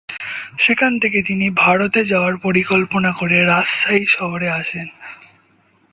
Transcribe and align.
সেখান 0.59 0.91
থেকে 0.99 1.19
তিনি 1.23 1.45
ভারতে 1.57 2.05
যাওয়ার 2.05 2.35
পরিকল্পনা 2.37 3.11
করে 3.11 3.37
রাজশাহী 3.43 4.05
শহরে 4.07 4.47
আসেন। 4.51 4.87